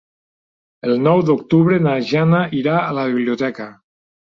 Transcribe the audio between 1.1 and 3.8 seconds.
d'octubre na Jana irà a la biblioteca.